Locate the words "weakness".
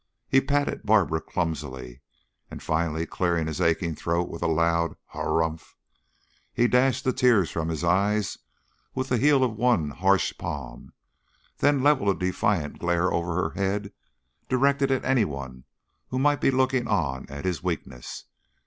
17.61-18.23